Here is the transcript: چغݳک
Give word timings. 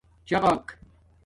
چغݳک 0.27 0.63